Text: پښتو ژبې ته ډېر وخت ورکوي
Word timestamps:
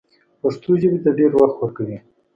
پښتو 0.41 0.71
ژبې 0.81 0.99
ته 1.03 1.09
ډېر 1.19 1.31
وخت 1.39 1.57
ورکوي 1.59 1.97